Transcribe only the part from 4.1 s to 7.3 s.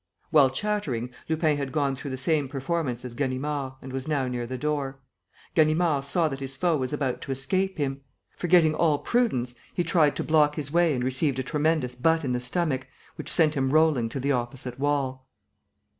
near the door. Ganimard saw that his foe was about